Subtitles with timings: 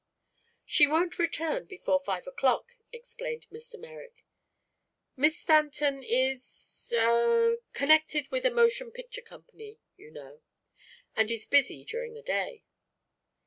[0.65, 3.79] "She won't return before five o'clock," explained Mr.
[3.79, 4.25] Merrick.
[5.15, 10.41] "Miss Stanton is er connected with a motion picture company, you know,
[11.15, 12.63] and is busy during the day."